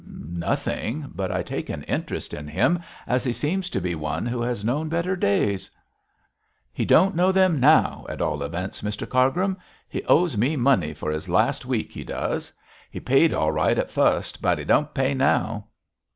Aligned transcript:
'Nothing; 0.03 1.11
but 1.13 1.31
I 1.31 1.43
take 1.43 1.69
an 1.69 1.83
interest 1.83 2.33
in 2.33 2.47
him 2.47 2.81
as 3.05 3.23
he 3.23 3.31
seems 3.33 3.69
to 3.69 3.79
be 3.79 3.93
one 3.93 4.25
who 4.25 4.41
has 4.41 4.65
known 4.65 4.89
better 4.89 5.15
days.' 5.15 5.69
'He 6.73 6.85
don't 6.85 7.15
know 7.15 7.31
them 7.31 7.59
now, 7.59 8.07
at 8.09 8.19
all 8.19 8.41
events, 8.41 8.81
Mr 8.81 9.07
Cargrim. 9.07 9.57
He 9.87 10.01
owes 10.05 10.35
me 10.35 10.55
money 10.55 10.95
for 10.95 11.13
this 11.13 11.29
last 11.29 11.67
week, 11.67 11.91
he 11.91 12.03
does. 12.03 12.51
He 12.89 12.99
paid 12.99 13.31
all 13.31 13.51
right 13.51 13.77
at 13.77 13.91
fust, 13.91 14.41
but 14.41 14.57
he 14.57 14.65
don't 14.65 14.91
pay 14.91 15.13
now.' 15.13 15.65